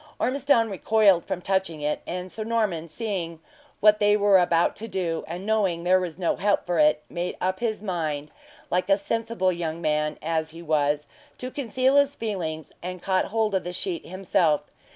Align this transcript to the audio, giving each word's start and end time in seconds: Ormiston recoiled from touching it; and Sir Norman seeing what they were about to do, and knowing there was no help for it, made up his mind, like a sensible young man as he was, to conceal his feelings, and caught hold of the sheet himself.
Ormiston 0.19 0.67
recoiled 0.71 1.25
from 1.25 1.43
touching 1.43 1.81
it; 1.81 2.01
and 2.07 2.31
Sir 2.31 2.43
Norman 2.43 2.87
seeing 2.87 3.39
what 3.81 3.99
they 3.99 4.17
were 4.17 4.39
about 4.39 4.75
to 4.77 4.87
do, 4.87 5.23
and 5.27 5.45
knowing 5.45 5.83
there 5.83 5.99
was 5.99 6.17
no 6.17 6.37
help 6.37 6.65
for 6.65 6.79
it, 6.79 7.03
made 7.07 7.37
up 7.39 7.59
his 7.59 7.83
mind, 7.83 8.31
like 8.71 8.89
a 8.89 8.97
sensible 8.97 9.51
young 9.51 9.79
man 9.79 10.17
as 10.19 10.49
he 10.49 10.61
was, 10.63 11.05
to 11.37 11.51
conceal 11.51 11.97
his 11.97 12.15
feelings, 12.15 12.71
and 12.81 13.03
caught 13.03 13.25
hold 13.25 13.53
of 13.53 13.63
the 13.63 13.73
sheet 13.73 14.03
himself. 14.07 14.61